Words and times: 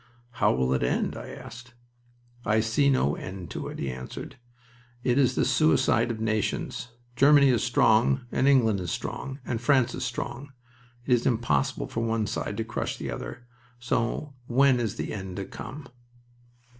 "How 0.41 0.51
will 0.51 0.73
it 0.73 0.81
end?" 0.81 1.15
I 1.15 1.29
asked 1.29 1.67
him. 1.67 1.75
"I 2.43 2.59
see 2.59 2.89
no 2.89 3.13
end 3.15 3.51
to 3.51 3.67
it," 3.67 3.77
he 3.77 3.91
answered. 3.91 4.37
"It 5.03 5.19
is 5.19 5.35
the 5.35 5.45
suicide 5.45 6.09
of 6.09 6.19
nations. 6.19 6.87
Germany 7.15 7.49
is 7.49 7.63
strong, 7.63 8.21
and 8.31 8.47
England 8.47 8.79
is 8.79 8.89
strong, 8.89 9.37
and 9.45 9.61
France 9.61 9.93
is 9.93 10.03
strong. 10.03 10.53
It 11.05 11.13
is 11.13 11.27
impossible 11.27 11.85
for 11.87 11.99
one 11.99 12.25
side 12.25 12.57
to 12.57 12.63
crush 12.63 12.97
the 12.97 13.11
other, 13.11 13.45
so 13.77 14.33
when 14.47 14.79
is 14.79 14.95
the 14.95 15.13
end 15.13 15.35
to 15.35 15.45
come?" 15.45 15.87